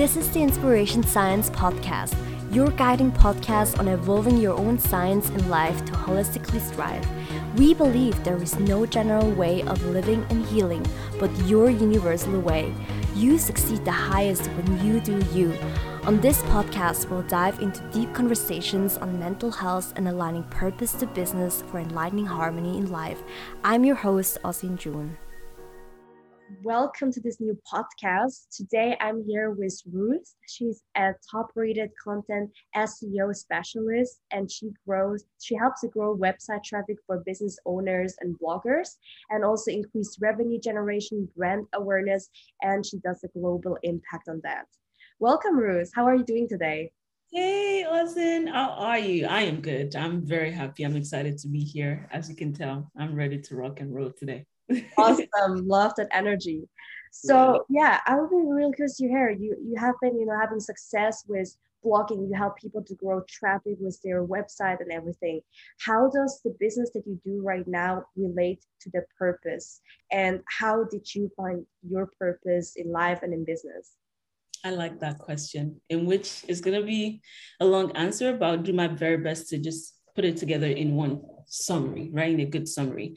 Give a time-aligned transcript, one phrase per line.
[0.00, 2.14] This is the Inspiration Science Podcast,
[2.54, 7.06] your guiding podcast on evolving your own science in life to holistically strive.
[7.58, 10.86] We believe there is no general way of living and healing,
[11.18, 12.72] but your universal way.
[13.14, 15.54] You succeed the highest when you do you.
[16.04, 21.06] On this podcast, we'll dive into deep conversations on mental health and aligning purpose to
[21.08, 23.22] business for enlightening harmony in life.
[23.62, 25.18] I'm your host, Ozzin Jun.
[26.62, 28.54] Welcome to this new podcast.
[28.54, 30.34] Today I'm here with Ruth.
[30.46, 36.98] She's a top-rated content SEO specialist and she grows she helps to grow website traffic
[37.06, 38.96] for business owners and bloggers
[39.30, 42.28] and also increase revenue generation, brand awareness
[42.60, 44.66] and she does a global impact on that.
[45.18, 45.90] Welcome, Ruth.
[45.94, 46.92] How are you doing today?
[47.32, 49.26] Hey, Ozzin, How are you?
[49.26, 49.96] I am good.
[49.96, 50.82] I'm very happy.
[50.82, 52.06] I'm excited to be here.
[52.12, 54.44] As you can tell, I'm ready to rock and roll today.
[54.96, 55.66] Awesome.
[55.66, 56.68] Love that energy.
[57.12, 59.56] So yeah, I would be really curious to hear you.
[59.62, 62.28] You have been, you know, having success with blogging.
[62.28, 65.40] You help people to grow traffic with their website and everything.
[65.84, 69.80] How does the business that you do right now relate to the purpose?
[70.12, 73.96] And how did you find your purpose in life and in business?
[74.64, 77.22] I like that question, in which is going to be
[77.60, 80.94] a long answer, but I'll do my very best to just put it together in
[80.94, 82.10] one summary?
[82.14, 83.16] In a good summary.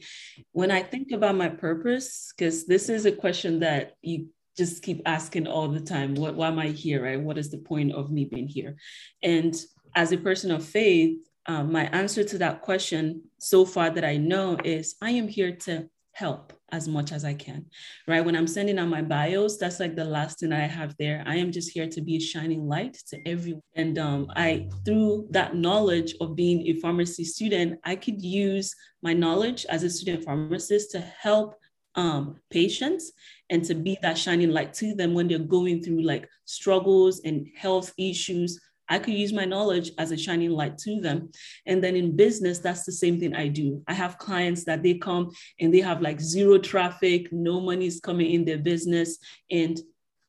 [0.52, 5.02] When I think about my purpose, because this is a question that you just keep
[5.06, 7.20] asking all the time what, why am I here, right?
[7.20, 8.76] What is the point of me being here?
[9.22, 9.54] And
[9.94, 14.16] as a person of faith, um, my answer to that question so far that I
[14.16, 17.66] know is I am here to help as much as I can,
[18.08, 18.24] right?
[18.24, 21.22] When I'm sending out my bios, that's like the last thing I have there.
[21.24, 23.62] I am just here to be a shining light to everyone.
[23.76, 29.12] And um, I, through that knowledge of being a pharmacy student, I could use my
[29.12, 31.54] knowledge as a student pharmacist to help
[31.94, 33.12] um, patients
[33.50, 37.46] and to be that shining light to them when they're going through like struggles and
[37.56, 41.30] health issues I could use my knowledge as a shining light to them.
[41.66, 43.82] And then in business, that's the same thing I do.
[43.86, 48.00] I have clients that they come and they have like zero traffic, no money is
[48.00, 49.18] coming in their business.
[49.50, 49.80] And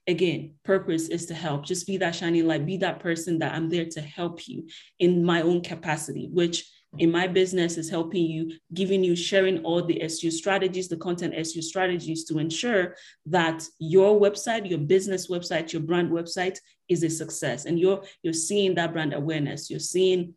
[0.07, 1.65] again, purpose is to help.
[1.65, 4.67] Just be that shining light, be that person that I'm there to help you
[4.99, 6.65] in my own capacity, which
[6.97, 11.33] in my business is helping you, giving you, sharing all the SEO strategies, the content
[11.33, 16.57] SEO strategies to ensure that your website, your business website, your brand website
[16.89, 17.65] is a success.
[17.65, 20.33] And you're you're seeing that brand awareness, you're seeing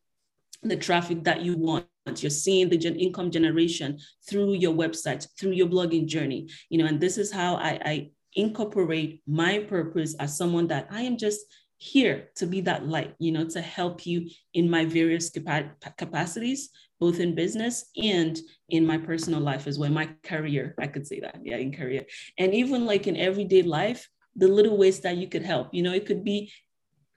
[0.63, 1.87] the traffic that you want
[2.17, 3.99] you're seeing the gen- income generation
[4.29, 8.11] through your website through your blogging journey you know and this is how I, I
[8.33, 11.43] incorporate my purpose as someone that i am just
[11.79, 16.71] here to be that light, you know, to help you in my various capa- capacities,
[16.99, 18.39] both in business and
[18.69, 20.75] in my personal life as well, my career.
[20.79, 22.05] I could say that, yeah, in career.
[22.37, 24.09] And even like in everyday life,
[24.39, 26.51] the little ways that you could help, you know, it could be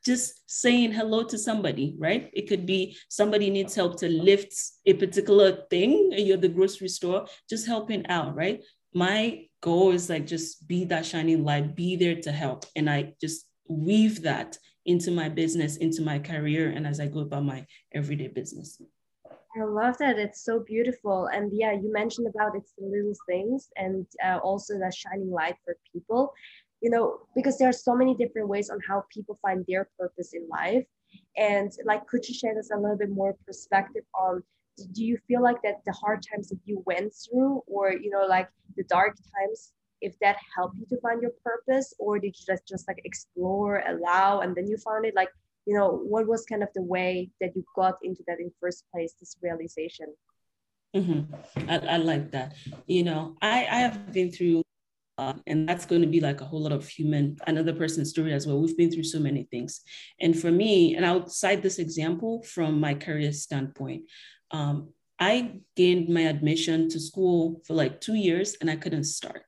[0.04, 2.32] just saying hello to somebody, right?
[2.34, 4.54] It could be somebody needs help to lift
[4.88, 8.64] a particular thing, you're the grocery store, just helping out, right?
[8.94, 12.66] My goal is like just be that shining light, be there to help.
[12.76, 17.20] And I just weave that into my business, into my career, and as I go
[17.20, 18.82] about my everyday business.
[19.60, 20.18] I love that.
[20.18, 21.28] It's so beautiful.
[21.28, 25.56] And yeah, you mentioned about it's the little things and uh, also that shining light
[25.66, 26.34] for people,
[26.82, 30.34] you know, because there are so many different ways on how people find their purpose
[30.34, 30.86] in life.
[31.38, 34.44] And like, could you share us a little bit more perspective on
[34.94, 38.26] do you feel like that the hard times that you went through or, you know,
[38.28, 42.46] like the dark times if that helped you to find your purpose or did you
[42.54, 45.30] just just like explore allow and then you found it like
[45.66, 48.84] you know what was kind of the way that you got into that in first
[48.92, 50.08] place this realization
[50.96, 51.34] mm-hmm.
[51.70, 52.56] I, I, like that
[52.88, 54.64] you know i i have been through
[55.18, 58.34] uh, and that's going to be like a whole lot of human another person's story
[58.34, 58.60] as well.
[58.60, 59.82] We've been through so many things.
[60.20, 64.04] And for me and i'll cite this example from my career standpoint.
[64.52, 64.90] Um,
[65.20, 69.44] i gained my admission to school for like two years and i couldn't start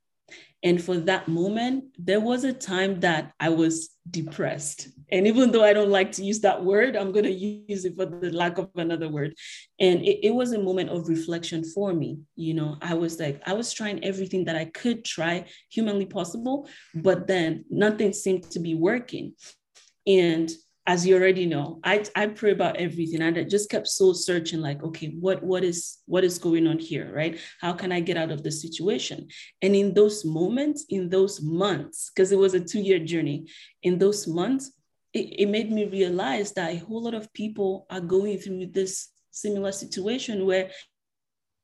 [0.64, 4.88] and for that moment, there was a time that I was depressed.
[5.12, 7.96] And even though I don't like to use that word, I'm going to use it
[7.98, 9.36] for the lack of another word.
[9.80, 12.20] And it, it, was a moment of reflection for me.
[12.36, 16.68] You know, I was like, I was trying everything that I could try humanly possible,
[16.96, 19.34] but then nothing seemed to be working.
[20.08, 20.50] And
[20.86, 23.22] as you already know, I, I pray about everything.
[23.22, 26.78] And I just kept soul searching, like, okay, what what is what is going on
[26.78, 27.40] here, right?
[27.62, 29.28] How can I get out of this situation?
[29.62, 33.48] And in those moments, in those months, because it was a two-year journey,
[33.82, 34.74] in those months,
[35.14, 39.10] it, it made me realize that a whole lot of people are going through this
[39.32, 40.70] similar situation where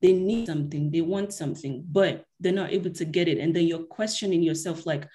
[0.02, 3.38] they need something, they want something, but they're not able to get it.
[3.38, 5.06] And then you're questioning yourself, like,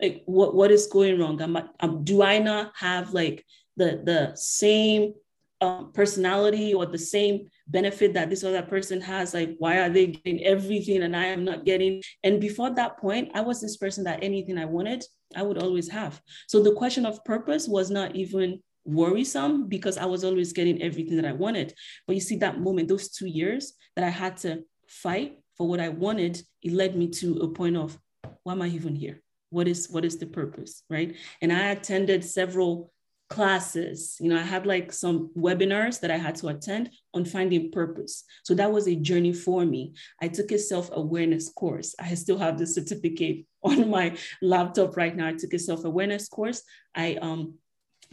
[0.00, 1.40] like what what is going wrong?
[1.40, 3.44] Am I, um, do i not have like
[3.76, 5.14] the the same
[5.60, 9.34] um, personality or the same benefit that this other person has?
[9.34, 12.02] Like why are they getting everything and i am not getting?
[12.22, 15.04] And before that point i was this person that anything i wanted
[15.36, 16.20] i would always have.
[16.46, 21.16] So the question of purpose was not even worrisome because i was always getting everything
[21.16, 21.74] that i wanted.
[22.06, 25.80] But you see that moment those two years that i had to fight for what
[25.80, 27.98] i wanted it led me to a point of
[28.42, 31.14] why am i even here what is what is the purpose right?
[31.42, 32.92] And i attended several
[33.30, 34.16] classes.
[34.20, 38.24] You know i had like some webinars that i had to attend on finding purpose.
[38.44, 39.94] So that was a journey for me.
[40.22, 41.94] I took a self-awareness course.
[42.00, 45.28] I still have the certificate on my laptop right now.
[45.28, 46.62] I took a self-awareness course.
[46.94, 47.54] I um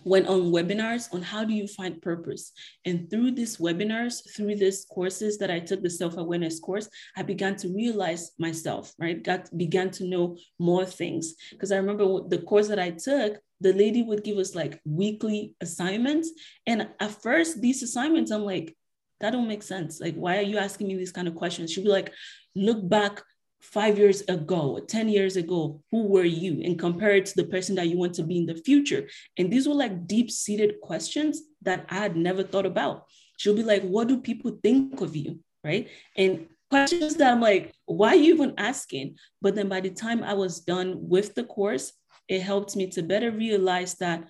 [0.04, 2.52] went on webinars on how do you find purpose.
[2.86, 7.56] And through these webinars, through these courses that I took, the self-awareness course, I began
[7.58, 9.22] to realize myself, right?
[9.22, 11.36] Got began to know more things.
[11.50, 15.56] Because I remember the course that I took, the lady would give us like weekly
[15.62, 16.30] assignments.
[16.68, 18.76] And at first, these assignments, I'm like,
[19.22, 20.02] that don't make sense.
[20.02, 21.72] Like, why are you asking me these kind of questions?
[21.72, 22.12] She'd be like,
[22.54, 23.24] look back
[23.72, 26.62] five years ago, 10 years ago, who were you?
[26.64, 29.08] And compare it to the person that you want to be in the future.
[29.38, 33.06] And these were like deep seated questions that I had never thought about.
[33.38, 35.40] She'll be like, What do people think of you?
[35.64, 35.90] Right.
[36.16, 39.18] And questions that I'm like, Why are you even asking?
[39.42, 41.92] But then by the time I was done with the course,
[42.28, 44.28] it helped me to better realize that,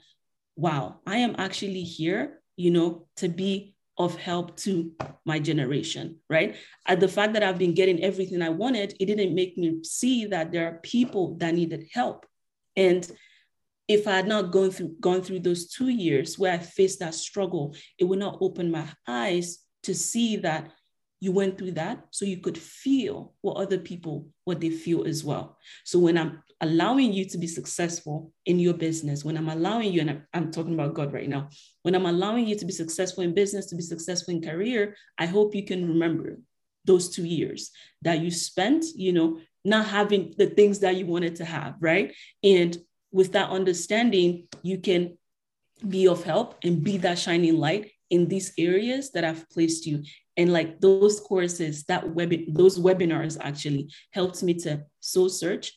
[0.55, 4.91] wow, I am actually here, you know, to be of help to
[5.25, 6.55] my generation, right?
[6.85, 10.25] At the fact that I've been getting everything I wanted, it didn't make me see
[10.25, 12.25] that there are people that needed help.
[12.75, 13.09] And
[13.87, 17.13] if I had not gone through gone through those two years where I faced that
[17.13, 20.71] struggle, it would not open my eyes to see that
[21.19, 25.23] you went through that so you could feel what other people what they feel as
[25.23, 29.23] well so when i'm allowing you to be successful in your business.
[29.25, 31.49] When i'm allowing you and I'm, I'm talking about god right now
[31.83, 35.25] when i'm allowing you to be successful in business to be successful in career i
[35.25, 36.39] hope you can remember
[36.85, 37.71] those two years
[38.03, 42.13] that you spent you know not having the things that you wanted to have right?
[42.43, 42.77] And
[43.11, 45.17] with that understanding you can
[45.87, 50.03] be of help and be that shining light in these areas that I've placed you.
[50.37, 55.73] And like those courses that web those webinars actually helped me to soul search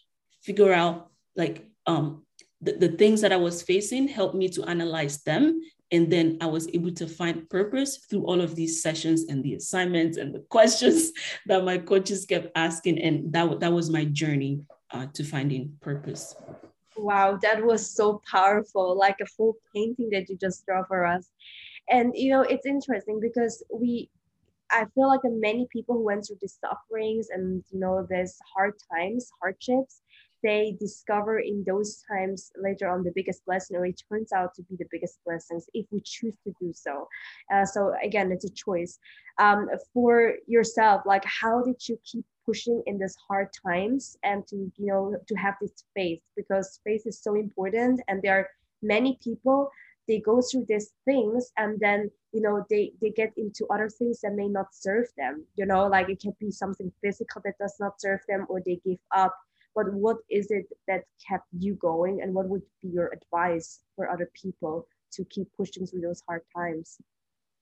[0.48, 1.56] figure out like
[1.86, 2.24] um
[2.62, 5.60] the, the things that i was facing helped me to analyze them.
[5.94, 9.54] And then i was able to find purpose through all of these sessions and the
[9.60, 11.12] assignments and the questions
[11.48, 12.96] that my coaches kept asking.
[13.06, 14.54] And that, that was my journey
[14.94, 16.24] uh, to finding purpose.
[16.96, 18.06] Wow that was so
[18.36, 21.24] powerful like a full painting that you just draw for us.
[21.94, 24.10] And you know it's interesting because we
[24.70, 28.74] I feel like many people who went through these sufferings and you know there's hard
[28.92, 30.02] times, hardships,
[30.42, 34.62] they discover in those times later on the biggest blessing, or it turns out to
[34.62, 37.08] be the biggest blessings if we choose to do so.
[37.52, 38.98] Uh, so again, it's a choice.
[39.38, 44.56] Um, for yourself, like how did you keep pushing in these hard times and to
[44.78, 48.48] you know to have this faith because faith is so important and there are
[48.80, 49.70] many people
[50.06, 54.20] they go through these things and then you know they they get into other things
[54.22, 57.76] that may not serve them you know like it can be something physical that does
[57.78, 59.36] not serve them or they give up
[59.74, 62.22] but what is it that kept you going?
[62.22, 66.42] And what would be your advice for other people to keep pushing through those hard
[66.54, 66.98] times?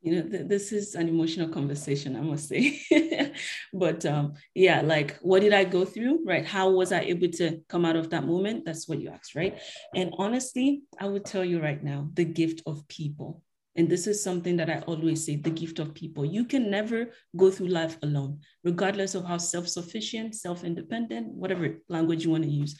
[0.02, 2.80] You know th- this is an emotional conversation i must say.
[3.72, 6.44] But um yeah like what did i go through right?
[6.44, 8.64] How was i able to come out of that moment?
[8.64, 9.58] That's what you asked right?
[9.94, 13.42] And honestly i would tell you right now the gift of people
[13.76, 16.24] and this is something that I always say the gift of people.
[16.24, 21.78] You can never go through life alone, regardless of how self sufficient, self independent, whatever
[21.88, 22.78] language you want to use.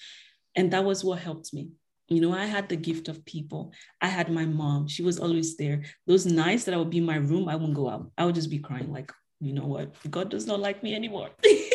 [0.54, 1.70] And that was what helped me.
[2.08, 3.72] You know, I had the gift of people.
[4.00, 4.88] I had my mom.
[4.88, 5.82] She was always there.
[6.06, 8.10] Those nights that I would be in my room, I wouldn't go out.
[8.16, 9.94] I would just be crying, like, you know what?
[10.10, 11.30] God does not like me anymore.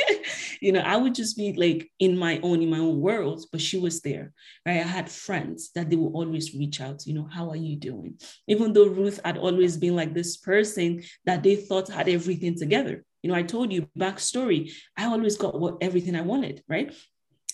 [0.62, 3.60] you know, I would just be like in my own, in my own world, but
[3.60, 4.32] she was there,
[4.65, 4.77] right?
[4.77, 8.20] I had friends that they would always reach out, you know, how are you doing?
[8.48, 13.03] Even though Ruth had always been like this person that they thought had everything together.
[13.24, 14.72] You know, I told you backstory.
[14.96, 16.94] I always got what everything I wanted, right?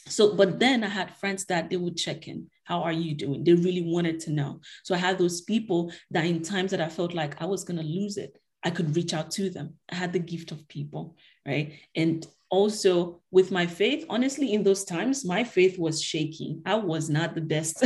[0.07, 2.47] So, but then I had friends that they would check in.
[2.65, 3.43] How are you doing?
[3.43, 4.59] They really wanted to know.
[4.83, 7.73] So I had those people that in times that I felt like I was to
[7.73, 8.37] lose it,
[8.67, 9.75] I could reach out to them.
[9.89, 11.79] I had the gift of people, right?
[11.95, 16.59] And also with my faith, honestly, in those times, my faith was shaky.
[16.65, 17.81] I was not the best,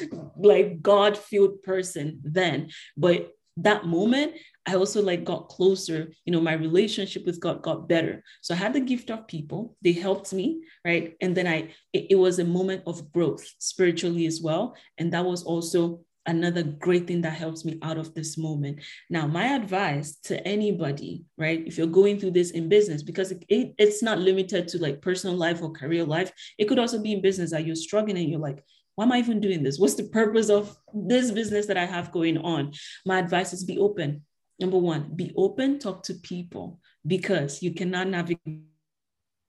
[0.38, 2.70] like God filled person then.
[2.96, 4.32] But that moment,
[4.64, 8.24] I also like got closer, you know, my relationship with God got better.
[8.40, 11.16] So I had the gift of people, they helped me, right?
[11.20, 14.74] And then I, it, it was a moment of growth spiritually as well.
[14.96, 18.80] And that was also another great thing that helps me out of this moment.
[19.10, 23.44] Now, my advice to anybody, right, if you're going through this in business, because it,
[23.48, 27.12] it, it's not limited to like personal life or career life, it could also be
[27.12, 28.64] in business that you're struggling and you're like,
[28.94, 29.78] why am I even doing this?
[29.78, 32.72] What's the purpose of this business that I have going on?
[33.04, 34.22] My advice is be open.
[34.60, 38.62] Number one, be open, talk to people because you cannot navigate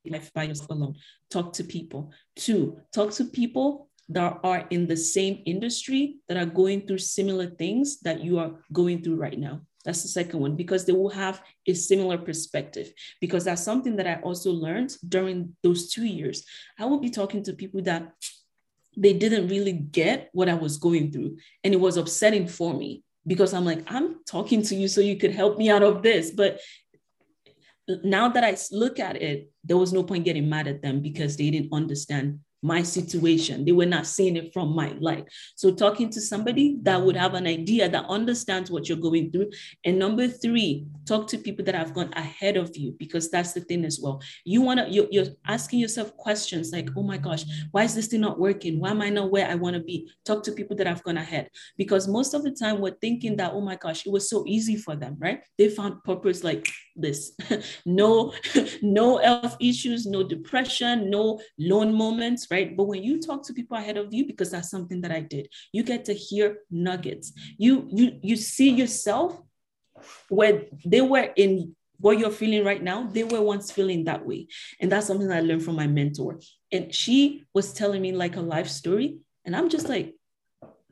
[0.07, 0.95] life by yourself alone.
[1.29, 2.11] Talk to people.
[2.35, 7.47] Two, talk to people that are in the same industry that are going through similar
[7.47, 9.61] things that you are going through right now.
[9.83, 12.91] That's the second one, because they will have a similar perspective.
[13.21, 16.43] Because that's something that I also learned during those two years.
[16.79, 18.11] I will be talking to people that
[18.97, 21.37] they didn't really get what I was going through.
[21.63, 25.17] And it was upsetting for me because I'm like, I'm talking to you so you
[25.17, 26.31] could help me out of this.
[26.31, 26.61] But
[28.03, 31.37] now that I look at it, there was no point getting mad at them because
[31.37, 33.63] they didn't understand my situation.
[33.65, 35.25] They were not seeing it from my light.
[35.55, 39.51] So talking to somebody that would have an idea that understands what you're going through.
[39.83, 43.61] And number three, talk to people that have gone ahead of you because that's the
[43.61, 44.21] thing as well.
[44.45, 48.07] You want to, you're, you're asking yourself questions like, oh my gosh, why is this
[48.07, 48.79] thing not working?
[48.79, 50.09] Why am I not where I want to be?
[50.25, 53.53] Talk to people that have gone ahead because most of the time we're thinking that,
[53.53, 55.41] oh my gosh, it was so easy for them, right?
[55.57, 57.31] They found purpose like this.
[57.85, 58.33] no,
[58.81, 62.75] no health issues, no depression, no lone moments, right?
[62.75, 65.49] But when you talk to people ahead of you, because that's something that I did,
[65.71, 67.33] you get to hear nuggets.
[67.57, 69.41] You you you see yourself
[70.29, 74.47] where they were in what you're feeling right now, they were once feeling that way.
[74.81, 76.39] And that's something I learned from my mentor.
[76.71, 79.19] And she was telling me like a life story.
[79.45, 80.13] And I'm just like,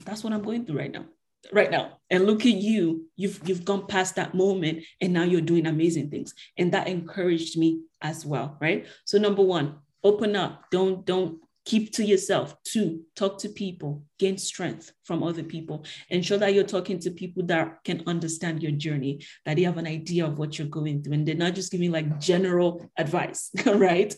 [0.05, 1.05] that's what I'm going through right now
[1.51, 1.99] right now.
[2.09, 3.07] And look at you.
[3.15, 6.33] You've you've gone past that moment and now you're doing amazing things.
[6.57, 8.85] And that encouraged me as well right?
[9.05, 10.69] So number one open up.
[10.71, 12.55] Don't don't keep to yourself.
[12.63, 14.03] Two talk to people.
[14.19, 15.85] Gain strength from other people.
[16.09, 19.87] Ensure that you're talking to people that can understand your journey that they have an
[19.87, 21.13] idea of what you're going through.
[21.13, 24.15] And they're not just giving like general advice right?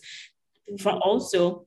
[0.80, 1.65] For also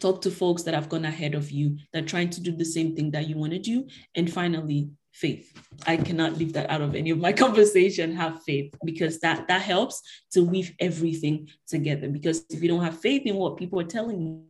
[0.00, 2.64] talk to folks that have gone ahead of you that are trying to do the
[2.64, 3.86] same thing that you want to do.
[4.14, 5.52] And finally faith.
[5.86, 8.14] I cannot leave that out of any of my conversation.
[8.16, 12.08] Have faith because that that helps to weave everything together.
[12.08, 14.42] Because if you don't have faith in what people are telling you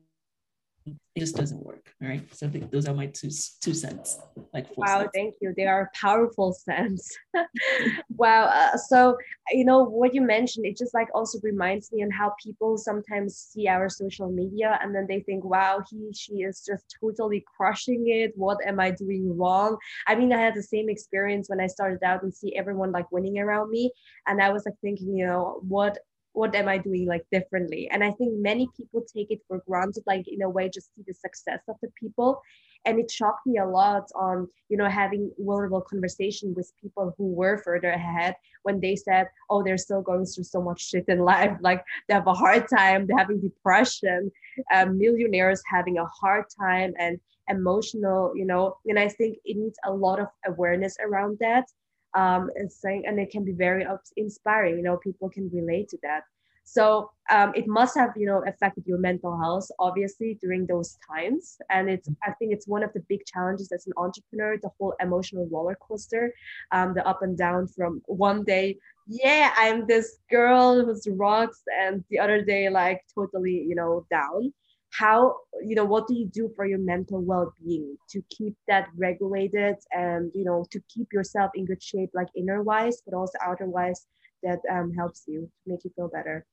[1.15, 1.95] it just doesn't work.
[2.03, 2.23] All right.
[2.35, 3.31] So I think those are my two
[3.61, 4.19] two cents.
[4.53, 5.11] Like wow, cents.
[5.15, 5.55] thank you.
[5.57, 7.17] They are powerful cents.
[8.17, 8.47] wow.
[8.47, 9.17] Uh, so
[9.51, 13.37] you know what you mentioned, it just like also reminds me on how people sometimes
[13.37, 18.09] see our social media and then they think, wow, he she is just totally crushing
[18.09, 18.33] it.
[18.35, 19.77] What am I doing wrong?
[20.09, 23.11] I mean, I had the same experience when I started out and see everyone like
[23.13, 23.93] winning around me,
[24.27, 25.97] and I was like thinking, you know, what
[26.35, 27.89] what am I doing like differently?
[27.91, 31.03] And I think many people take it for granted, like in a way, just see
[31.07, 32.43] the success of the people.
[32.85, 37.33] And it shocked me a lot on, you know, having vulnerable conversation with people who
[37.33, 41.21] were further ahead when they said, oh, they're still going through so much shit in
[41.21, 41.57] life.
[41.63, 44.31] Like they have a hard time, they're having depression,
[44.75, 49.79] um, millionaires having a hard time and emotional, you know, and I think it needs
[49.87, 51.67] a lot of awareness around that
[52.15, 54.77] um, and saying, and it can be very inspiring.
[54.77, 56.23] You know, people can relate to that.
[56.67, 61.59] So um, it must have, you know, affected your mental health, obviously, during those times.
[61.69, 64.95] And it's, I think it's one of the big challenges as an entrepreneur, the whole
[64.99, 66.33] emotional roller coaster,
[66.73, 72.03] um, the up and down from one day, yeah, I'm this girl who's rocks, and
[72.09, 74.53] the other day, like totally, you know, down
[74.99, 79.77] how you know what do you do for your mental well-being to keep that regulated
[79.93, 83.67] and you know to keep yourself in good shape like inner wise but also outer
[83.67, 84.07] wise
[84.43, 86.47] that um, helps you make you feel better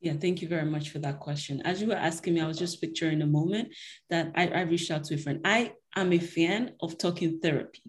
[0.00, 1.62] yeah, thank you very much for that question.
[1.64, 3.68] As you were asking me, I was just picturing a moment
[4.10, 5.40] that I, I reached out to a friend.
[5.44, 7.84] I am a fan of talking therapy,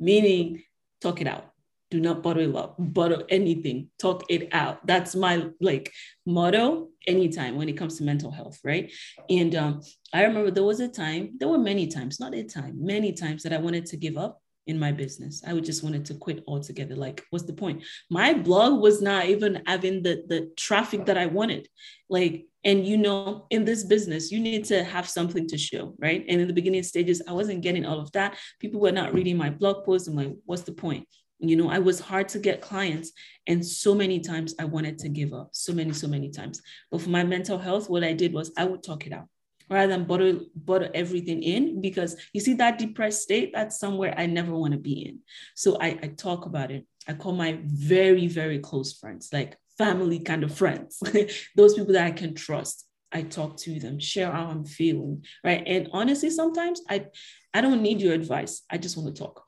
[0.00, 0.64] meaning
[1.00, 1.53] talk it out
[1.94, 4.84] do not bottle up, bottle anything, talk it out.
[4.84, 5.92] That's my like
[6.26, 8.92] motto anytime when it comes to mental health, right?
[9.30, 9.80] And um,
[10.12, 13.44] I remember there was a time, there were many times, not a time, many times
[13.44, 15.40] that I wanted to give up in my business.
[15.46, 16.96] I would just wanted to quit altogether.
[16.96, 17.84] Like, what's the point?
[18.10, 21.68] My blog was not even having the the traffic that I wanted.
[22.10, 26.24] Like, and you know, in this business, you need to have something to show, right?
[26.28, 28.36] And in the beginning stages, I wasn't getting all of that.
[28.58, 30.08] People were not reading my blog posts.
[30.08, 31.06] I'm like, what's the point?
[31.48, 33.12] You know i was hard to get clients
[33.46, 37.00] and so many times i wanted to give up so many so many times but
[37.00, 39.26] for my mental health what i did was i would talk it out
[39.68, 44.26] rather than bottle, bottle everything in because you see that depressed state, that's somewhere I
[44.26, 45.20] never want to be in.
[45.54, 46.86] So I, I talk about it.
[47.08, 51.00] I call my very, very close friends, like family kind of friends,
[51.56, 52.86] those people that I can trust.
[53.12, 55.62] I talk to them, share how I'm feeling, right?
[55.64, 57.06] And honestly, sometimes I
[57.52, 58.62] I don't need your advice.
[58.68, 59.44] I just want to talk.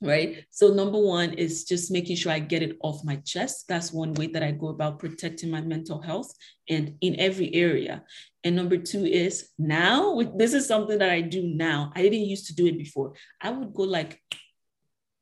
[0.00, 0.08] Hmm.
[0.08, 0.44] Right.
[0.50, 3.66] So, number one is just making sure I get it off my chest.
[3.68, 6.32] That's one way that I go about protecting my mental health
[6.68, 8.04] and in every area.
[8.44, 11.92] And number two is now, this is something that I do now.
[11.94, 13.14] I didn't used to do it before.
[13.40, 14.20] I would go like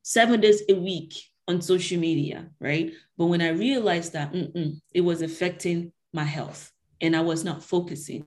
[0.03, 1.13] seven days a week
[1.47, 2.93] on social media, right?
[3.17, 4.33] But when I realized that
[4.93, 8.25] it was affecting my health and I was not focusing,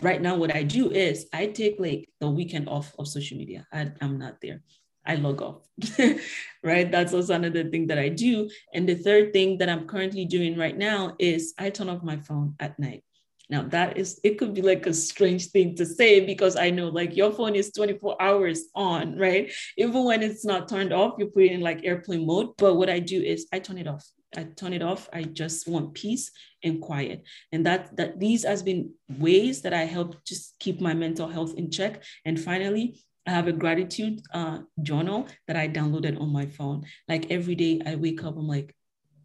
[0.00, 3.66] right now what I do is I take like the weekend off of social media.
[3.72, 4.62] I, I'm not there.
[5.06, 5.66] I log off,
[6.62, 6.90] right?
[6.90, 8.50] That's also another thing that I do.
[8.74, 12.18] And the third thing that I'm currently doing right now is I turn off my
[12.18, 13.02] phone at night.
[13.50, 16.88] Now, that is, it could be like a strange thing to say because I know
[16.88, 19.50] like your phone is 24 hours on, right?
[19.76, 22.56] Even when it's not turned off, you put it in like airplane mode.
[22.58, 24.06] But what I do is I turn it off.
[24.36, 25.08] I turn it off.
[25.12, 26.30] I just want peace
[26.62, 27.24] and quiet.
[27.50, 31.54] And that that these has been ways that I help just keep my mental health
[31.56, 32.04] in check.
[32.24, 36.84] And finally, I have a gratitude uh, journal that I downloaded on my phone.
[37.08, 38.74] Like every day I wake up, I'm like,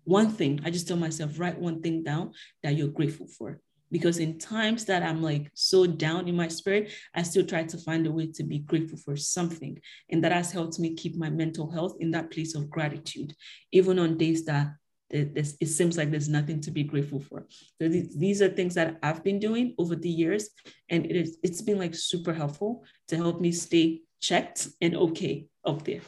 [0.04, 3.60] one thing, I just tell myself, write one thing down that you're grateful for.
[3.92, 7.78] Because in times that I'm like so down in my spirit, I still try to
[7.78, 9.80] find a way to be grateful for something.
[10.10, 13.34] And that has helped me keep my mental health in that place of gratitude,
[13.72, 14.74] even on days that
[15.12, 17.46] it, seems like there's nothing to be grateful for.
[17.82, 20.50] So these, these are things that I've been doing over the years,
[20.90, 25.48] and it is it's been like super helpful to help me stay checked and okay
[25.66, 26.02] up there.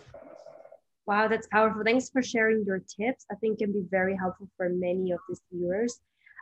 [1.05, 1.83] Wow, that's powerful.
[1.85, 3.25] Thanks for sharing your tips.
[3.31, 6.01] I think can be very helpful for many of these viewers.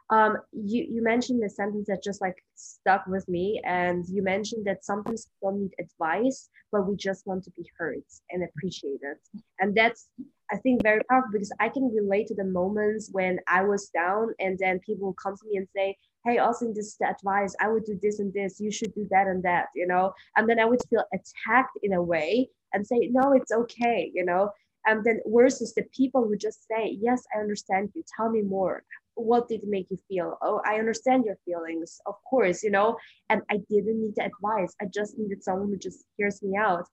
[0.09, 4.65] Um, you, you mentioned a sentence that just like stuck with me, and you mentioned
[4.65, 9.17] that sometimes we don't need advice, but we just want to be heard and appreciated.
[9.59, 10.07] And that's,
[10.51, 14.33] I think, very powerful because I can relate to the moments when I was down,
[14.39, 17.55] and then people come to me and say, Hey, Ozzin, this is the advice.
[17.59, 18.59] I would do this and this.
[18.59, 20.11] You should do that and that, you know?
[20.35, 24.25] And then I would feel attacked in a way and say, No, it's okay, you
[24.25, 24.49] know?
[24.87, 28.03] And then versus the people who just say, Yes, I understand you.
[28.17, 28.83] Tell me more
[29.15, 32.97] what did it make you feel oh i understand your feelings of course you know
[33.29, 36.85] and i didn't need the advice i just needed someone who just hears me out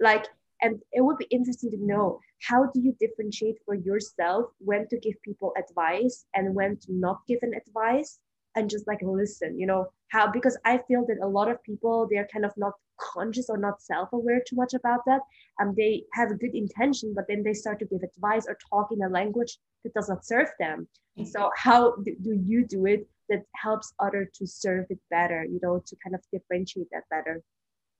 [0.00, 0.26] like
[0.62, 4.98] and it would be interesting to know how do you differentiate for yourself when to
[4.98, 8.18] give people advice and when to not give an advice
[8.56, 12.08] and just like listen you know how because i feel that a lot of people
[12.10, 15.20] they're kind of not conscious or not self-aware too much about that
[15.58, 18.56] and um, they have a good intention but then they start to give advice or
[18.70, 20.88] talk in a language that does not serve them
[21.18, 21.24] mm-hmm.
[21.24, 25.82] so how do you do it that helps other to serve it better you know
[25.86, 27.42] to kind of differentiate that better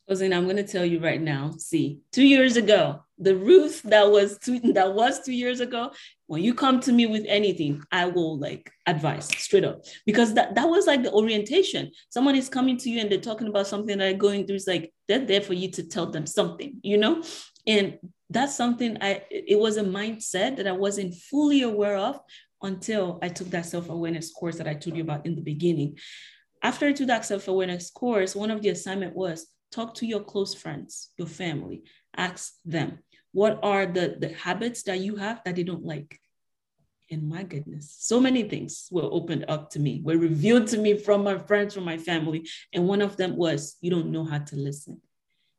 [0.08, 1.52] Rosin, I'm going to tell you right now.
[1.58, 5.90] See, two years ago, the Ruth that was two, that was two years ago.
[6.26, 10.54] When you come to me with anything, I will like advise straight up because that
[10.54, 11.90] that was like the orientation.
[12.10, 14.56] Someone is coming to you and they're talking about something that they're going through.
[14.56, 17.22] It's like they're there for you to tell them something, you know.
[17.66, 17.98] And
[18.30, 19.22] that's something I.
[19.30, 22.20] It was a mindset that I wasn't fully aware of
[22.62, 25.98] until I took that self awareness course that I told you about in the beginning.
[26.62, 30.20] After I took that self awareness course, one of the assignment was talk to your
[30.20, 31.84] close friends, your family,
[32.16, 32.98] ask them,
[33.32, 36.18] what are the, the habits that you have that they don't like?
[37.10, 40.96] And my goodness, so many things were opened up to me, were revealed to me
[40.96, 42.48] from my friends, from my family.
[42.72, 45.00] And one of them was, you don't know how to listen.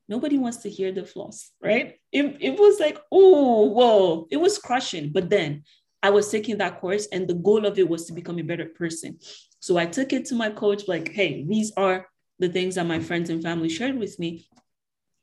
[0.09, 1.99] Nobody wants to hear the flaws, right?
[2.11, 5.11] It, it was like, oh, whoa, it was crushing.
[5.11, 5.63] But then
[6.01, 8.65] I was taking that course, and the goal of it was to become a better
[8.65, 9.19] person.
[9.59, 12.07] So I took it to my coach, like, hey, these are
[12.39, 14.47] the things that my friends and family shared with me.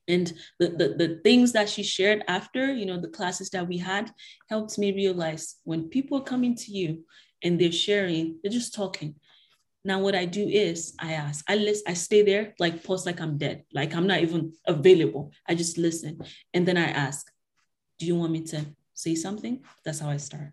[0.07, 3.79] And the, the, the things that she shared after you know the classes that we
[3.79, 4.11] had
[4.51, 7.05] helped me realize when people are coming to you
[7.43, 9.15] and they're sharing they're just talking.
[9.83, 13.21] Now what i do is i ask i listen i stay there like post like
[13.21, 15.33] i'm dead like i'm not even available.
[15.49, 16.21] I just listen.
[16.53, 17.27] And then i ask
[17.99, 19.65] do you want me to say something?
[19.85, 20.53] That's how i start.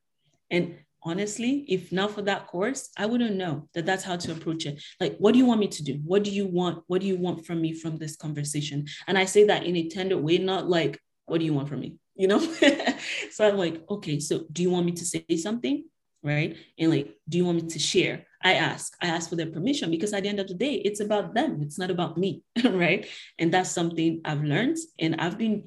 [0.50, 4.66] And honestly, if not for that course, I wouldn't know that that's how to approach
[4.66, 4.82] it.
[5.00, 6.00] Like, what do you want me to do?
[6.04, 6.84] What do you want?
[6.88, 8.86] What do you want from me from this conversation?
[9.08, 11.80] And I say that in a tender way, not like, what do you want from
[11.80, 11.96] me?
[12.16, 12.40] You know?
[13.32, 15.86] so I'm like, okay, so do you want me to say something?
[16.24, 16.56] Right.
[16.78, 18.28] And like, do you want me to share?
[18.44, 21.00] I ask, I ask for their permission because at the end of the day, it's
[21.00, 21.62] about them.
[21.62, 22.44] It's not about me.
[22.64, 23.08] right.
[23.40, 24.78] And that's something I've learned.
[25.00, 25.64] And I've been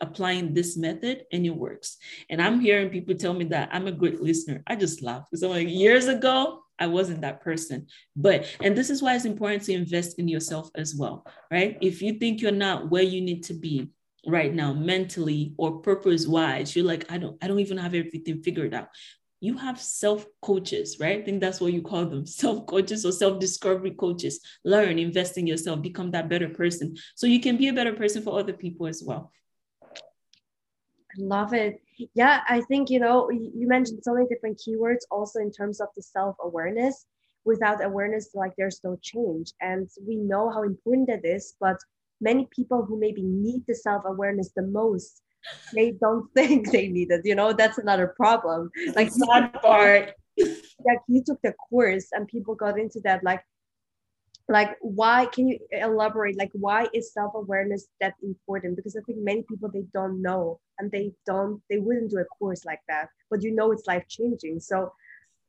[0.00, 1.98] applying this method and it works.
[2.30, 4.62] And I'm hearing people tell me that I'm a great listener.
[4.66, 7.86] I just laugh because I'm like, years ago, I wasn't that person.
[8.14, 11.78] But, and this is why it's important to invest in yourself as well, right?
[11.80, 13.90] If you think you're not where you need to be,
[14.26, 18.42] right now mentally or purpose wise you're like i don't i don't even have everything
[18.42, 18.88] figured out
[19.40, 23.12] you have self coaches right i think that's what you call them self coaches or
[23.12, 27.68] self discovery coaches learn invest in yourself become that better person so you can be
[27.68, 29.30] a better person for other people as well
[31.18, 31.80] love it.
[32.14, 35.88] Yeah i think you know you mentioned so many different keywords also in terms of
[35.96, 37.06] the self awareness
[37.46, 39.52] without awareness like there's no change.
[39.62, 41.78] And we know how important that is but
[42.20, 45.22] many people who maybe need the self-awareness the most
[45.74, 47.52] they don't think they need it you know?
[47.52, 48.70] That's another problem.
[48.94, 50.12] Like that part.
[50.84, 53.42] Like you took the course and people got into that like
[54.48, 59.42] like why can you elaborate like why is self-awareness that important because i think many
[59.42, 63.42] people they don't know and they don't they wouldn't do a course like that but
[63.42, 64.92] you know it's life changing so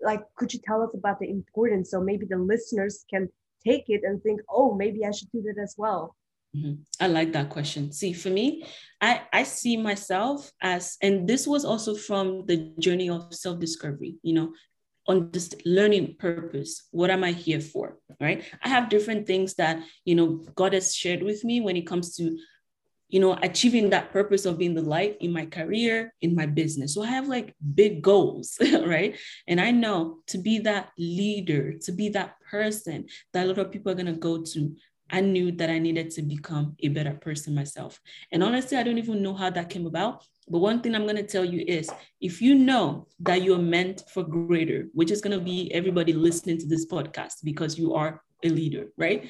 [0.02, 3.30] like could you tell us about the importance so maybe the listeners can
[3.66, 6.16] take it and think oh maybe i should do that as well
[6.56, 6.82] Mm-hmm.
[7.02, 7.92] I like that question.
[7.92, 8.66] See, for me,
[9.02, 14.16] I, I see myself as, and this was also from the journey of self discovery,
[14.24, 14.54] you know,
[15.08, 16.88] on this learning purpose.
[16.92, 17.98] What am I here for?
[18.20, 18.44] Right.
[18.64, 22.16] I have different things that, you know, God has shared with me when it comes
[22.18, 22.38] to,
[23.10, 26.94] you know, achieving that purpose of being the light in my career, in my business.
[26.94, 29.16] So I have like big goals, right?
[29.48, 33.72] And I know to be that leader, to be that person that a lot of
[33.72, 34.76] people are going to go to
[35.10, 38.00] I knew that I needed to become a better person myself.
[38.32, 40.26] And honestly, I don't even know how that came about.
[40.50, 41.90] But one thing I'm going to tell you is
[42.22, 46.58] if you know that you're meant for greater, which is going to be everybody listening
[46.60, 49.30] to this podcast because you are a leader, right?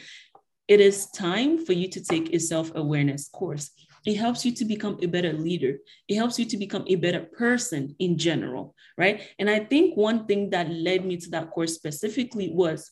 [0.67, 3.71] It is time for you to take a self awareness course.
[4.05, 5.77] It helps you to become a better leader.
[6.07, 9.21] It helps you to become a better person in general, right?
[9.39, 12.91] And I think one thing that led me to that course specifically was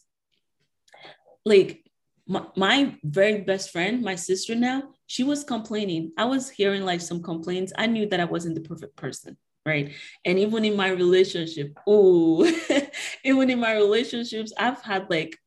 [1.45, 1.83] like
[2.27, 6.11] my, my very best friend, my sister now, she was complaining.
[6.17, 7.73] I was hearing like some complaints.
[7.77, 9.93] I knew that I wasn't the perfect person right?
[10.23, 12.45] And even in my relationship, oh,
[13.23, 15.37] even in my relationships, I've had like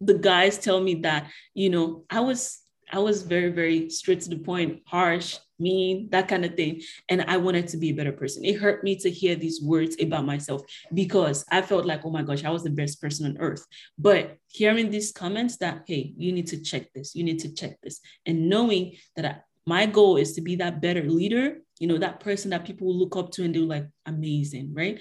[0.00, 2.59] the guys tell me that, you know, I was
[2.92, 6.82] I was very, very straight to the point, harsh, mean, that kind of thing.
[7.08, 8.44] And I wanted to be a better person.
[8.44, 12.22] It hurt me to hear these words about myself because I felt like, oh my
[12.22, 13.66] gosh, I was the best person on earth.
[13.98, 17.80] But hearing these comments that, hey, you need to check this, you need to check
[17.82, 21.98] this, and knowing that I, my goal is to be that better leader, you know,
[21.98, 24.98] that person that people look up to and they're like, amazing, right?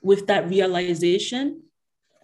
[0.00, 1.62] With that realization,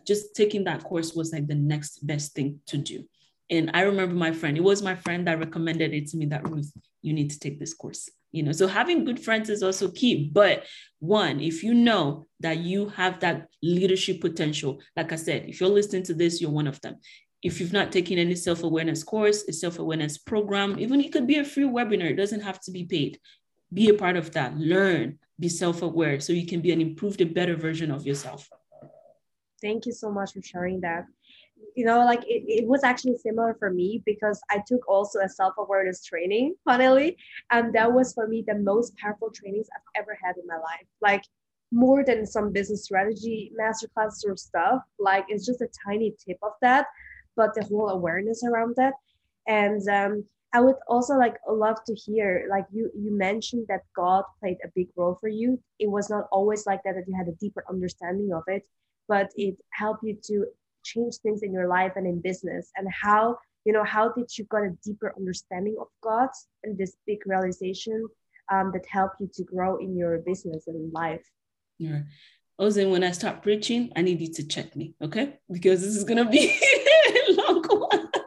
[0.07, 3.05] just taking that course was like the next best thing to do.
[3.53, 6.49] And I remember my friend, it was my friend that recommended it to me that
[6.49, 8.09] Ruth, you need to take this course.
[8.31, 10.31] You know, so having good friends is also key.
[10.33, 10.65] But
[11.01, 15.69] one, if you know that you have that leadership potential, like I said, if you're
[15.69, 16.97] listening to this, you're one of them.
[17.43, 21.27] If you've not taken any self awareness course, a self awareness program, even it could
[21.27, 23.21] be a free webinar, it doesn't have to be paid.
[23.71, 27.21] Be a part of that, learn, be self aware so you can be an improved,
[27.21, 28.49] a better version of yourself.
[29.61, 31.05] Thank you so much for sharing that
[31.75, 35.29] you know, like it, it was actually similar for me because I took also a
[35.29, 37.17] self-awareness training, finally.
[37.51, 40.87] And that was for me the most powerful trainings I've ever had in my life.
[41.01, 41.25] Like
[41.73, 44.83] more than some business strategy masterclasses or stuff.
[44.99, 46.87] Like it's just a tiny tip of that,
[47.35, 48.93] but the whole awareness around that.
[49.49, 54.25] And um, I would also like love to hear, like you you mentioned that God
[54.39, 55.59] played a big role for you.
[55.79, 58.63] It was not always like that that you had a deeper understanding of it,
[59.09, 60.47] but it helped you to
[60.83, 62.71] change things in your life and in business?
[62.77, 66.29] And how you know how did you got a deeper understanding of god
[66.65, 68.07] and this big realization
[68.51, 71.25] um, that helped you to grow in your business and life?
[71.79, 72.03] Yeah.
[72.59, 75.39] Also when i start preaching i need you to check me okay?
[75.51, 76.59] Because this is gonna be
[77.29, 78.09] a long one.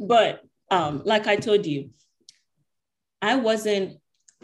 [0.00, 1.90] But um like i told you
[3.20, 3.98] i wasn't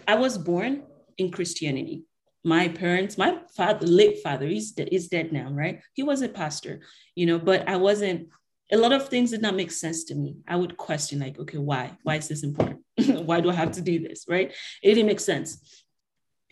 [0.07, 0.83] i was born
[1.17, 2.05] in christianity
[2.47, 5.83] my parents, my father, late father, he's, is dead now, right?
[5.95, 6.81] He was a pastor,
[7.17, 8.29] you know, but I wasn't,
[8.71, 10.37] a lot of things did not make sense to me.
[10.47, 11.99] I would question, like, okay, why?
[12.05, 12.83] Why is this important?
[13.27, 14.27] why do I have to do this?
[14.29, 14.55] Right?
[14.81, 15.85] It didn't make sense.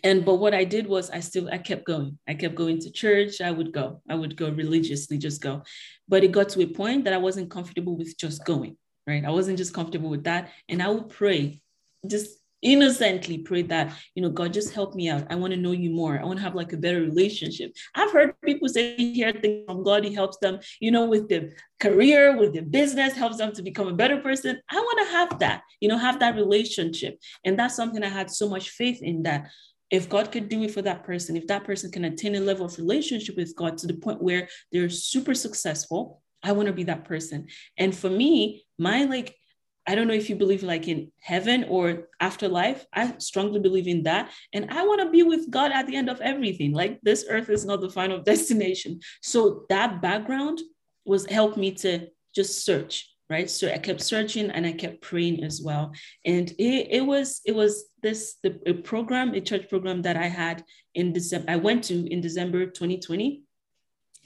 [0.03, 2.19] And but what I did was I still I kept going.
[2.29, 3.41] I kept going to church.
[3.41, 4.03] I would go.
[4.11, 5.63] I would go religiously, just go.
[6.09, 8.77] But it got to a point that I wasn't comfortable with just going.
[9.07, 9.25] Right.
[9.25, 10.51] I wasn't just comfortable with that.
[10.69, 11.63] And I would pray,
[12.07, 15.27] just innocently pray that, you know, God, just help me out.
[15.31, 16.19] I want to know you more.
[16.19, 17.73] I want to have like a better relationship.
[17.95, 21.51] I've heard people say here things from God, He helps them, you know, with their
[21.79, 24.61] career, with their business, helps them to become a better person.
[24.71, 27.21] I want to have that, you know, have that relationship.
[27.45, 29.51] And that's something I had so much faith in that
[29.91, 32.67] if God could do it for that person, if that person can attain a level
[32.67, 36.85] of relationship with God to the point where they're super successful, I want to be
[36.85, 37.47] that person.
[37.77, 39.37] And for me, my like,
[39.87, 42.87] I don't know if you believe like in heaven or afterlife.
[42.93, 44.31] I strongly believe in that.
[44.53, 46.73] And I want to be with God at the end of everything.
[46.73, 49.01] Like this earth is not the final destination.
[49.23, 50.63] So that background
[51.05, 55.43] was helped me to just search right so i kept searching and i kept praying
[55.43, 55.93] as well
[56.25, 60.27] and it, it was it was this the a program a church program that i
[60.27, 60.63] had
[60.95, 63.43] in december i went to in december 2020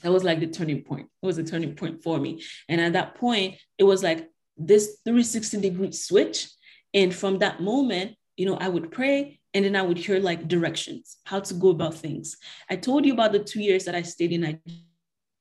[0.02, 2.92] that was like the turning point it was a turning point for me and at
[2.94, 6.48] that point it was like this 360 degree switch
[6.94, 10.48] and from that moment you know i would pray and then i would hear like
[10.48, 12.36] directions how to go about things
[12.70, 14.82] i told you about the two years that i stayed in nigeria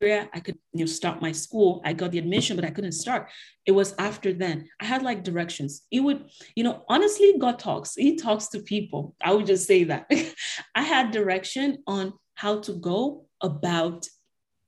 [0.01, 1.81] I could you know start my school.
[1.83, 3.29] I got the admission, but I couldn't start.
[3.65, 4.69] It was after then.
[4.79, 5.83] I had like directions.
[5.91, 7.95] It would, you know, honestly, God talks.
[7.95, 9.15] He talks to people.
[9.23, 10.09] I would just say that.
[10.75, 14.07] I had direction on how to go about,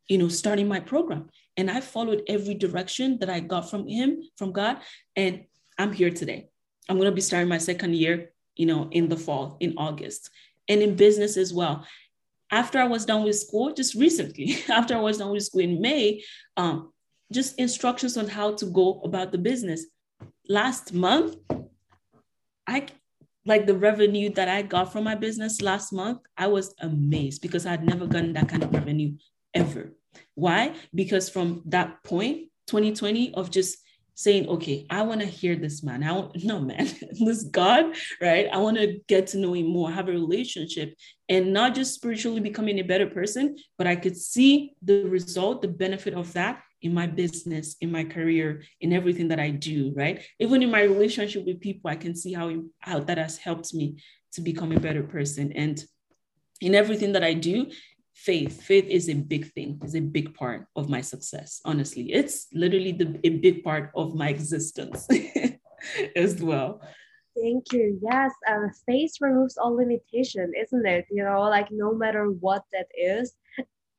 [0.07, 1.29] you know, starting my program.
[1.59, 4.77] And I followed every direction that I got from him, from God.
[5.15, 5.43] And
[5.77, 6.47] I'm here today.
[6.87, 10.29] I'm going to be starting my second year, you know, in the fall, in August,
[10.69, 11.85] and in business as well
[12.51, 15.81] after I was done with school, just recently, after I was done with school in
[15.81, 16.23] May,
[16.57, 16.91] um,
[17.31, 19.85] just instructions on how to go about the business.
[20.47, 21.35] Last month,
[22.65, 22.87] I
[23.45, 27.65] like the revenue that I got from my business last month, I was amazed because
[27.65, 29.17] I had never gotten that kind of revenue
[29.53, 29.93] ever.
[30.35, 30.75] Why?
[30.93, 33.77] Because from that point, 2020, of just
[34.19, 36.03] saying, okay, I want to hear this man.
[36.03, 36.89] I want, no, man,
[37.25, 38.47] this God, right?
[38.51, 40.93] I want to get to know him more, have a relationship,
[41.29, 45.69] and not just spiritually becoming a better person, but I could see the result, the
[45.69, 50.21] benefit of that in my business, in my career, in everything that I do, right?
[50.39, 54.01] Even in my relationship with people, I can see how, how that has helped me
[54.33, 55.53] to become a better person.
[55.53, 55.81] And
[56.61, 57.67] in everything that I do,
[58.25, 58.61] faith.
[58.61, 62.11] Faith is a big thing is a big part of my success honestly.
[62.11, 65.07] It's literally the, a big part of my existence
[66.15, 66.81] as well.
[67.39, 67.99] Thank you.
[68.03, 71.05] Yes uh, faith removes all limitation isn't it?
[71.09, 73.33] You know like no matter what that is.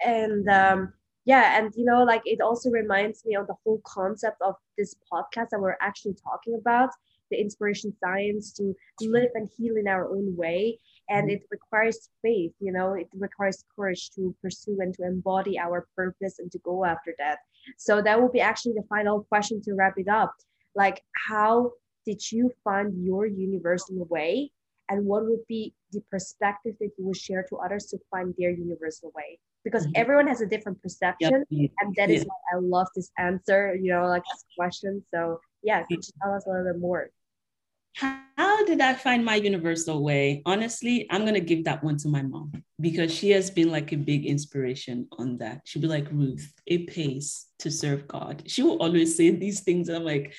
[0.04, 0.92] And um
[1.24, 4.94] yeah and you know like it also reminds me of the whole concept of this
[5.10, 6.90] podcast that we're actually talking about
[7.30, 10.78] the inspiration science to live and heal in our own way.
[11.08, 11.36] And mm-hmm.
[11.36, 16.38] it requires faith you know it requires courage to pursue and to embody our purpose
[16.38, 17.38] and to go after that
[17.76, 20.34] so that will be actually the final question to wrap it up.
[20.74, 21.72] Like how
[22.06, 24.52] did you find your universal way?
[24.88, 28.50] And what would be the perspective that you would share to others to find their
[28.50, 29.38] universal way?
[29.64, 29.92] Because mm-hmm.
[29.96, 31.70] everyone has a different perception yep.
[31.80, 35.04] and that is why i love this answer you know like this question.
[35.12, 37.10] So yeah could you tell us a little bit more
[37.94, 40.42] how did I find my universal way?
[40.46, 43.92] Honestly, I'm going to give that one to my mom because she has been like
[43.92, 45.62] a big inspiration on that.
[45.64, 48.42] She'll be like, Ruth, it pays to serve God.
[48.46, 49.88] She will always say these things.
[49.88, 50.34] And I'm like,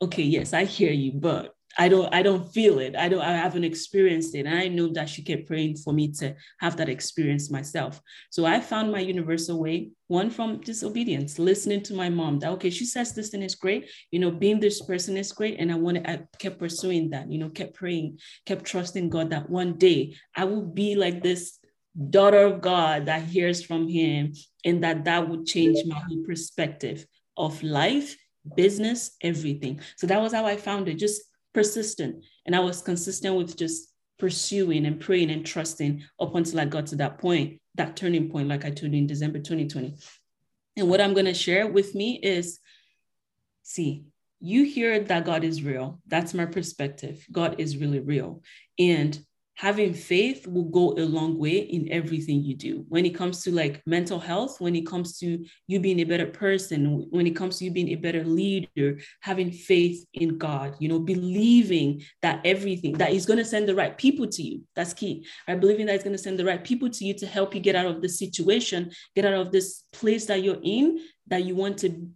[0.00, 2.96] okay, yes, I hear you, but I don't I don't feel it.
[2.96, 4.46] I don't I haven't experienced it.
[4.46, 8.02] And I know that she kept praying for me to have that experience myself.
[8.30, 12.70] So I found my universal way, one from disobedience, listening to my mom that okay,
[12.70, 15.60] she says this thing is great, you know, being this person is great.
[15.60, 19.48] And I wanted I kept pursuing that, you know, kept praying, kept trusting God that
[19.48, 21.60] one day I will be like this
[22.10, 24.32] daughter of God that hears from him
[24.64, 28.16] and that that would change my whole perspective of life
[28.56, 31.20] business everything so that was how i found it just
[31.58, 32.24] persistent.
[32.46, 36.86] And I was consistent with just pursuing and praying and trusting up until I got
[36.86, 39.96] to that point, that turning point, like I told you in December 2020.
[40.76, 42.60] And what I'm going to share with me is
[43.64, 44.04] see,
[44.38, 46.00] you hear that God is real.
[46.06, 47.26] That's my perspective.
[47.32, 48.40] God is really real.
[48.78, 49.18] And
[49.58, 52.84] having faith will go a long way in everything you do.
[52.88, 56.26] When it comes to like mental health when it comes to you being a better
[56.26, 60.88] person when it comes to you being a better leader having faith in god you
[60.88, 64.62] know believing that everything that he's going to send the right people to you.
[64.76, 65.26] That's key.
[65.48, 67.60] Right believing that he's going to send the right people to you to help you
[67.60, 71.56] get out of the situation get out of this place that you're in that you
[71.56, 72.08] want to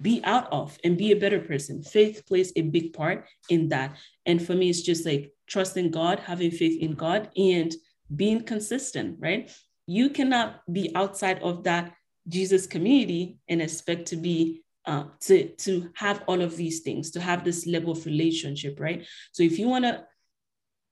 [0.00, 1.82] be out of and be a better person.
[1.82, 3.96] Faith plays a big part in that.
[4.26, 7.74] And for me, it's just like trusting God, having faith in God, and
[8.14, 9.50] being consistent, right?
[9.86, 11.94] You cannot be outside of that
[12.28, 17.20] Jesus community and expect to be uh, to to have all of these things, to
[17.20, 19.06] have this level of relationship, right?
[19.32, 20.04] So if you want to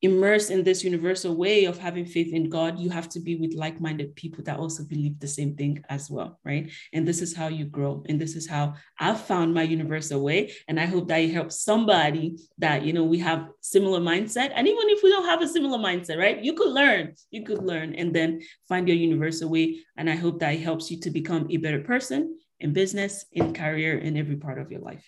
[0.03, 3.55] immersed in this universal way of having faith in God, you have to be with
[3.55, 6.71] like minded people that also believe the same thing as well, right?
[6.93, 8.05] And this is how you grow.
[8.09, 10.53] And this is how I've found my universal way.
[10.69, 14.53] And I hope that it helps somebody that, you know, we have similar mindset.
[14.55, 16.43] And even if we don't have a similar mindset, right?
[16.43, 19.79] You could learn, you could learn and then find your universal way.
[19.97, 23.55] And I hope that it helps you to become a better person in business, in
[23.55, 25.05] career, in every part of your life.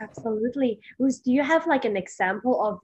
[0.00, 0.80] Absolutely.
[0.98, 2.80] Do you have like an example of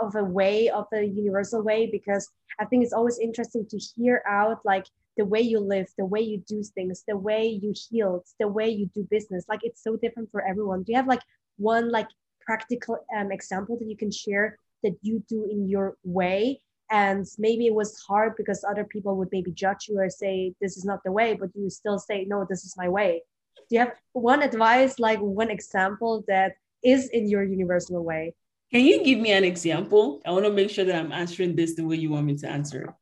[0.00, 1.86] of a way of the universal way?
[1.90, 6.06] Because I think it's always interesting to hear out like the way you live, the
[6.06, 9.44] way you do things, the way you heal, the way you do business.
[9.48, 10.82] Like it's so different for everyone.
[10.84, 11.22] Do you have like
[11.56, 12.08] one like
[12.40, 16.60] practical um, example that you can share that you do in your way?
[16.90, 20.76] And maybe it was hard because other people would maybe judge you or say this
[20.76, 23.22] is not the way, but you still say no, this is my way
[23.72, 26.52] do you have one advice like one example that
[26.84, 28.34] is in your universal way?
[28.70, 30.20] Can you give me an example?
[30.26, 32.48] I want to make sure that i'm answering this the way you want me to
[32.48, 32.94] answer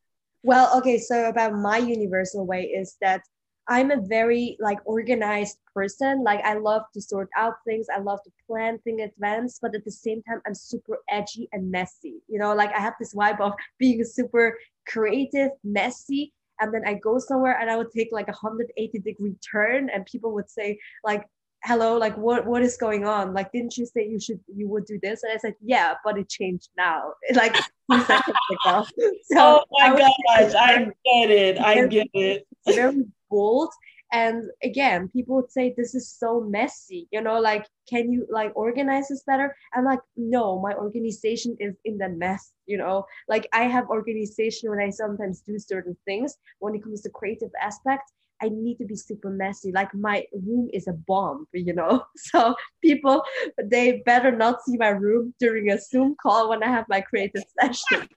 [0.43, 3.21] well okay so about my universal way is that
[3.67, 6.23] i'm a very like organized person.
[6.23, 7.87] Like i love to sort out things.
[7.93, 11.49] I love to plan things in advance but at the same time i'm super edgy
[11.51, 12.15] and messy.
[12.29, 14.57] You know like i have this vibe of being super
[14.87, 19.35] creative messy and then I go somewhere and I would take like a 180 degree
[19.51, 21.25] turn and people would say like
[21.63, 23.33] hello like what what is going on?
[23.33, 25.23] Like didn't you say you should you would do this?
[25.23, 27.13] And I said yeah but it changed now.
[27.33, 28.85] Like two seconds ago.
[29.25, 32.47] So oh my gosh I get it I get it.
[32.65, 33.69] very bold
[34.11, 38.51] and again people would say this is so messy you know like can you like
[38.55, 43.47] organize this better i'm like no my organization is in the mess you know like
[43.53, 48.11] i have organization when i sometimes do certain things when it comes to creative aspect
[48.43, 49.71] I need to be super messy.
[49.71, 52.03] Like my room is a bomb, you know.
[52.15, 53.23] So people
[53.63, 57.43] they better not see my room during a Zoom call when I have my creative
[57.61, 58.07] session.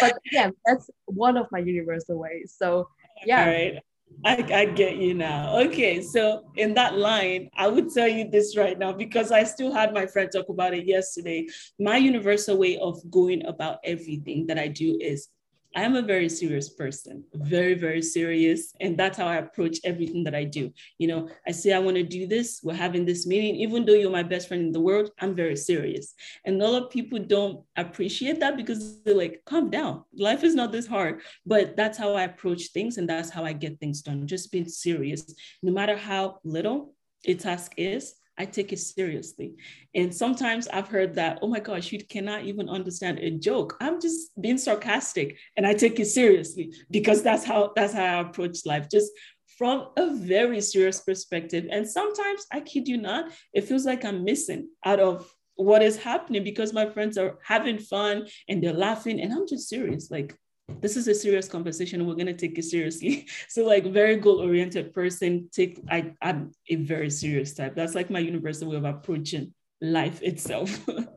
[0.00, 2.54] but yeah, that's one of my universal ways.
[2.56, 2.88] So
[3.26, 3.80] yeah.
[4.24, 5.58] I, I get you now.
[5.60, 9.72] Okay, so in that line, I would tell you this right now because I still
[9.72, 11.46] had my friend talk about it yesterday.
[11.78, 15.28] My universal way of going about everything that I do is
[15.76, 18.74] I am a very serious person, very, very serious.
[18.80, 20.72] And that's how I approach everything that I do.
[20.98, 22.60] You know, I say, I want to do this.
[22.62, 23.56] We're having this meeting.
[23.56, 26.14] Even though you're my best friend in the world, I'm very serious.
[26.44, 30.04] And a lot of people don't appreciate that because they're like, calm down.
[30.16, 31.22] Life is not this hard.
[31.44, 32.96] But that's how I approach things.
[32.98, 34.26] And that's how I get things done.
[34.26, 36.94] Just being serious, no matter how little
[37.26, 38.14] a task is.
[38.36, 39.54] I take it seriously.
[39.94, 43.76] And sometimes I've heard that, oh my gosh, you cannot even understand a joke.
[43.80, 48.20] I'm just being sarcastic and I take it seriously because that's how that's how I
[48.20, 48.88] approach life.
[48.90, 49.12] Just
[49.56, 51.66] from a very serious perspective.
[51.70, 55.96] And sometimes I kid you not, it feels like I'm missing out of what is
[55.96, 60.10] happening because my friends are having fun and they're laughing and I'm just serious.
[60.10, 60.36] Like
[60.68, 63.26] this is a serious conversation we're going to take it seriously.
[63.48, 67.74] So like very goal oriented person take i i'm a very serious type.
[67.74, 70.70] That's like my universal way of approaching life itself.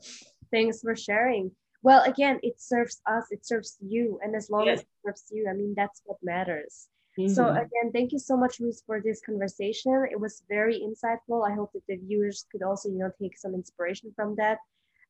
[0.51, 1.51] Thanks for sharing.
[1.83, 4.79] Well again it serves us it serves you and as long yes.
[4.79, 6.87] as it serves you i mean that's what matters.
[7.17, 7.33] Mm-hmm.
[7.33, 10.07] so again thank you so much ruth for this conversation.
[10.11, 11.39] It was very insightful.
[11.49, 14.59] I hope that the viewers could also you know take some inspiration from that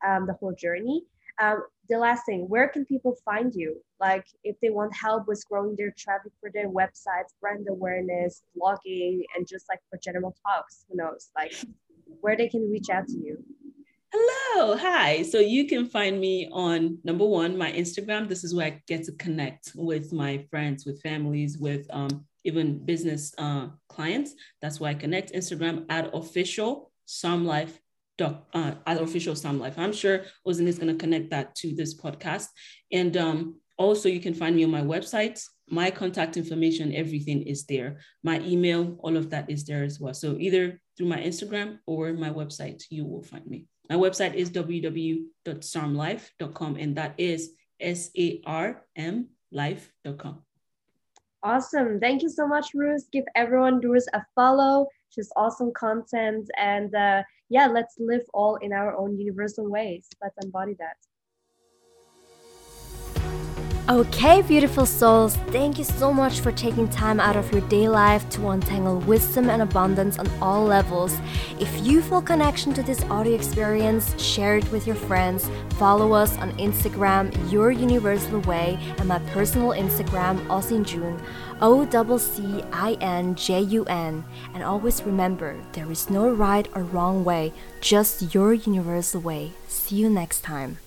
[0.08, 1.04] um, the whole journey
[1.40, 3.82] um, the last thing, where can people find you?
[4.00, 9.22] Like if they want help with growing their traffic for their websites, brand awareness, blogging,
[9.36, 11.54] and just like for general talks, who knows, like
[12.22, 13.44] where they can reach out to you.
[14.14, 15.22] Hello, hi.
[15.24, 18.30] So you can find me on number one, my Instagram.
[18.30, 22.84] This is where I get to connect with my friends, with families, with um, even
[22.86, 24.34] business uh, clients.
[24.62, 25.34] That's why I connect.
[25.34, 27.80] Instagram at official Sarm Life
[28.18, 29.78] doc, uh, official Sarm Life.
[29.78, 32.48] I'm sure Ozzin is going to connect that to this podcast.
[32.92, 35.40] And um, also, you can find me on my website.
[35.70, 38.00] My contact information, everything is there.
[38.24, 40.14] My email, all of that is there as well.
[40.14, 43.66] So either through my Instagram or my website, you will find me.
[43.90, 50.42] My website is www.sarmlife.com, and that is S A R M life.com.
[51.44, 52.00] Awesome.
[52.00, 53.08] Thank you so much, Ruth.
[53.12, 54.88] Give everyone Ruth a follow.
[55.10, 56.50] She's awesome content.
[56.58, 60.08] And uh, yeah, let's live all in our own universal ways.
[60.22, 60.96] Let's embody that.
[63.90, 68.30] Okay, beautiful souls, thank you so much for taking time out of your day life
[68.32, 71.18] to untangle wisdom and abundance on all levels.
[71.58, 75.50] If you feel connection to this audio experience, share it with your friends.
[75.76, 81.18] Follow us on Instagram, Your Universal Way, and my personal Instagram, Ozzin Jun,
[81.62, 84.24] O C I N J U N.
[84.54, 89.54] And always remember, there is no right or wrong way, just your universal way.
[89.68, 90.78] See you next time.